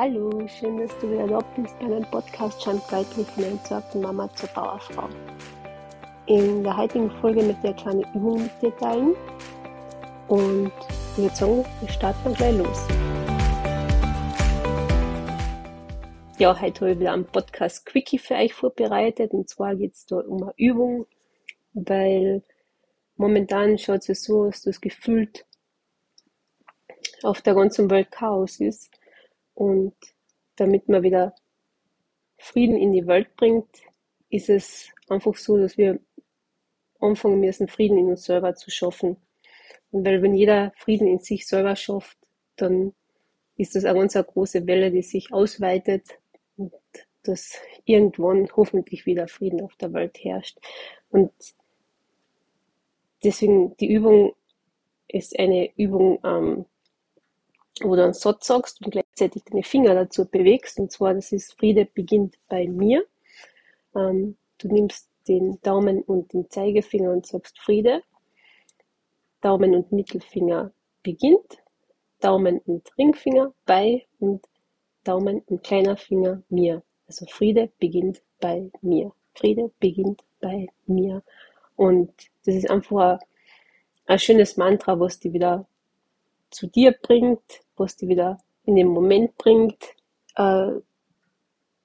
Hallo, 0.00 0.46
schön, 0.46 0.78
dass 0.78 0.96
du 1.00 1.10
wieder 1.10 1.26
da 1.26 1.40
bist 1.56 1.76
bei 1.80 1.88
meinem 1.88 2.08
Podcast 2.08 2.62
von 2.62 2.80
der 2.88 3.48
entsorgten 3.48 4.00
Mama 4.00 4.32
zur 4.32 4.48
Bauerfrau. 4.50 5.08
In 6.26 6.62
der 6.62 6.76
heutigen 6.76 7.10
Folge 7.20 7.42
mit 7.42 7.60
der 7.64 7.74
kleinen 7.74 8.04
Übung 8.14 8.42
mit 8.44 8.62
dir 8.62 8.76
teilen 8.76 9.16
und 10.28 10.70
ich 11.16 11.18
würde 11.18 11.34
sagen, 11.34 11.64
wir 11.80 11.88
starten 11.88 12.32
gleich 12.32 12.56
los. 12.56 12.86
Ja, 16.38 16.60
heute 16.60 16.80
habe 16.82 16.92
ich 16.92 17.00
wieder 17.00 17.12
einen 17.12 17.24
Podcast 17.24 17.84
Quickie 17.84 18.20
für 18.20 18.34
euch 18.34 18.54
vorbereitet 18.54 19.32
und 19.32 19.48
zwar 19.48 19.74
geht 19.74 19.94
es 19.94 20.06
da 20.06 20.18
um 20.18 20.44
eine 20.44 20.54
Übung, 20.56 21.06
weil 21.72 22.44
momentan 23.16 23.76
schaut 23.78 24.08
es 24.08 24.22
so 24.22 24.44
aus, 24.44 24.62
dass 24.62 24.80
gefühlt 24.80 25.44
auf 27.24 27.42
der 27.42 27.56
ganzen 27.56 27.90
Welt 27.90 28.12
Chaos 28.12 28.60
ist 28.60 28.97
und 29.58 29.92
damit 30.54 30.88
man 30.88 31.02
wieder 31.02 31.34
Frieden 32.36 32.76
in 32.76 32.92
die 32.92 33.08
Welt 33.08 33.34
bringt, 33.34 33.68
ist 34.30 34.48
es 34.48 34.88
einfach 35.08 35.34
so, 35.34 35.58
dass 35.58 35.76
wir 35.76 35.98
anfangen 37.00 37.40
müssen, 37.40 37.66
Frieden 37.66 37.98
in 37.98 38.06
uns 38.06 38.24
selber 38.24 38.54
zu 38.54 38.70
schaffen. 38.70 39.16
Und 39.90 40.06
weil 40.06 40.22
wenn 40.22 40.34
jeder 40.34 40.72
Frieden 40.76 41.08
in 41.08 41.18
sich 41.18 41.48
selber 41.48 41.74
schafft, 41.74 42.16
dann 42.54 42.94
ist 43.56 43.74
das 43.74 43.84
eine 43.84 43.98
ganz 43.98 44.14
große 44.14 44.64
Welle, 44.68 44.92
die 44.92 45.02
sich 45.02 45.32
ausweitet 45.32 46.06
und 46.56 46.72
dass 47.24 47.60
irgendwann 47.84 48.48
hoffentlich 48.54 49.06
wieder 49.06 49.26
Frieden 49.26 49.60
auf 49.60 49.74
der 49.74 49.92
Welt 49.92 50.18
herrscht. 50.22 50.58
Und 51.10 51.32
deswegen 53.24 53.76
die 53.78 53.92
Übung 53.92 54.36
ist 55.08 55.36
eine 55.36 55.76
Übung, 55.76 56.20
ähm, 56.22 56.66
wo 57.82 57.96
du 57.96 58.04
einen 58.04 58.14
Satz 58.14 58.46
sagst 58.46 58.84
und 58.84 58.90
gleichzeitig 58.90 59.42
deine 59.44 59.62
Finger 59.62 59.94
dazu 59.94 60.26
bewegst. 60.26 60.78
Und 60.78 60.92
zwar, 60.92 61.14
das 61.14 61.32
ist 61.32 61.58
Friede 61.58 61.86
beginnt 61.86 62.36
bei 62.48 62.66
mir. 62.66 63.04
Ähm, 63.94 64.36
du 64.58 64.68
nimmst 64.68 65.08
den 65.28 65.60
Daumen 65.62 66.02
und 66.02 66.32
den 66.32 66.48
Zeigefinger 66.50 67.12
und 67.12 67.26
sagst 67.26 67.58
Friede. 67.58 68.02
Daumen 69.40 69.74
und 69.74 69.92
Mittelfinger 69.92 70.72
beginnt. 71.02 71.58
Daumen 72.20 72.58
und 72.66 72.90
Ringfinger 72.98 73.52
bei 73.64 74.06
und 74.18 74.44
Daumen 75.04 75.42
und 75.46 75.62
kleiner 75.62 75.96
Finger 75.96 76.42
mir. 76.48 76.82
Also 77.06 77.26
Friede 77.26 77.70
beginnt 77.78 78.20
bei 78.40 78.70
mir. 78.82 79.12
Friede 79.34 79.70
beginnt 79.78 80.24
bei 80.40 80.66
mir. 80.86 81.22
Und 81.76 82.12
das 82.44 82.56
ist 82.56 82.70
einfach 82.70 83.12
ein, 83.12 83.18
ein 84.06 84.18
schönes 84.18 84.56
Mantra, 84.56 84.98
was 84.98 85.20
die 85.20 85.32
wieder 85.32 85.66
zu 86.50 86.66
dir 86.66 86.92
bringt, 86.92 87.60
was 87.78 87.96
die 87.96 88.08
wieder 88.08 88.38
in 88.64 88.76
den 88.76 88.88
Moment 88.88 89.36
bringt. 89.38 89.78
Äh, 90.36 90.72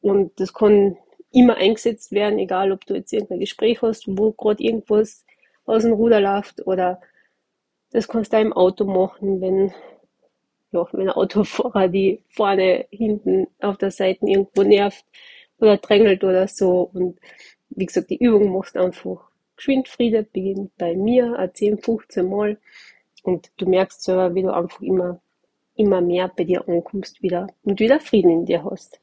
und 0.00 0.38
das 0.40 0.52
kann 0.52 0.96
immer 1.32 1.56
eingesetzt 1.56 2.12
werden, 2.12 2.38
egal 2.38 2.72
ob 2.72 2.86
du 2.86 2.94
jetzt 2.94 3.12
irgendein 3.12 3.40
Gespräch 3.40 3.82
hast, 3.82 4.04
wo 4.06 4.32
gerade 4.32 4.62
irgendwas 4.62 5.24
aus 5.66 5.82
dem 5.82 5.92
Ruder 5.92 6.20
läuft 6.20 6.66
oder 6.66 7.00
das 7.90 8.08
kannst 8.08 8.32
du 8.32 8.40
im 8.40 8.52
Auto 8.52 8.84
machen, 8.84 9.40
wenn, 9.40 9.72
ja, 10.72 10.86
wenn 10.92 11.08
ein 11.08 11.14
Autofahrer 11.14 11.88
die 11.88 12.22
vorne, 12.28 12.86
hinten 12.90 13.46
auf 13.60 13.78
der 13.78 13.92
Seite 13.92 14.26
irgendwo 14.26 14.62
nervt 14.64 15.04
oder 15.58 15.76
drängelt 15.76 16.24
oder 16.24 16.48
so. 16.48 16.90
Und 16.92 17.18
wie 17.70 17.86
gesagt, 17.86 18.10
die 18.10 18.18
Übung 18.18 18.52
machst 18.52 18.76
einfach 18.76 19.28
geschwind 19.56 19.88
Friede 19.88 20.24
beginnt 20.24 20.76
bei 20.76 20.96
mir, 20.96 21.50
10, 21.52 21.78
15 21.78 22.28
Mal. 22.28 22.58
Und 23.22 23.50
du 23.56 23.66
merkst 23.66 24.02
selber, 24.02 24.34
wie 24.34 24.42
du 24.42 24.52
einfach 24.52 24.80
immer, 24.80 25.20
immer 25.76 26.00
mehr 26.00 26.30
bei 26.36 26.44
dir 26.44 26.66
ankommst 26.68 27.22
wieder 27.22 27.46
und 27.64 27.80
wieder 27.80 28.00
Frieden 28.00 28.30
in 28.30 28.46
dir 28.46 28.64
hast. 28.64 29.00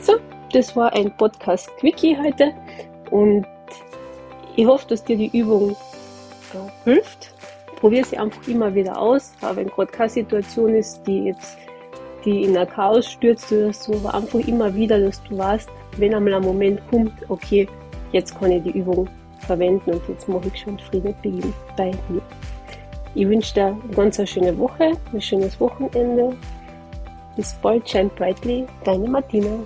So, 0.00 0.14
das 0.52 0.74
war 0.74 0.92
ein 0.92 1.16
Podcast 1.16 1.68
Quickie 1.78 2.16
heute 2.16 2.52
und 3.10 3.46
ich 4.56 4.66
hoffe, 4.66 4.88
dass 4.88 5.04
dir 5.04 5.16
die 5.16 5.36
Übung 5.36 5.70
äh, 5.72 6.84
hilft. 6.84 7.34
Probier 7.76 8.04
sie 8.04 8.18
einfach 8.18 8.46
immer 8.46 8.74
wieder 8.74 8.98
aus, 8.98 9.32
aber 9.40 9.56
wenn 9.56 9.68
gerade 9.68 9.90
keine 9.90 10.10
Situation 10.10 10.74
ist, 10.74 11.02
die 11.06 11.24
jetzt 11.24 11.56
die 12.24 12.44
in 12.44 12.56
ein 12.56 12.68
Chaos 12.68 13.06
stürzt 13.10 13.50
oder 13.52 13.72
so, 13.72 13.94
aber 13.94 14.14
einfach 14.14 14.38
immer 14.40 14.72
wieder, 14.74 15.00
dass 15.00 15.22
du 15.24 15.36
weißt, 15.36 15.68
wenn 15.96 16.14
einmal 16.14 16.34
ein 16.34 16.42
Moment 16.42 16.80
kommt, 16.90 17.12
okay, 17.28 17.68
jetzt 18.12 18.38
kann 18.38 18.52
ich 18.52 18.62
die 18.62 18.78
Übung 18.78 19.08
verwenden 19.40 19.90
und 19.90 20.08
jetzt 20.08 20.28
mache 20.28 20.48
ich 20.52 20.60
schon 20.60 20.78
Friede 20.78 21.14
beginnt 21.22 21.54
bei 21.76 21.90
mir. 22.08 22.22
Ich 23.14 23.28
wünsche 23.28 23.54
dir 23.54 23.66
eine 23.66 23.94
ganz 23.94 24.28
schöne 24.28 24.56
Woche, 24.56 24.92
ein 25.12 25.20
schönes 25.20 25.60
Wochenende. 25.60 26.34
Bis 27.36 27.52
bald, 27.54 27.88
shine 27.88 28.10
brightly, 28.16 28.66
deine 28.84 29.08
Martina. 29.08 29.60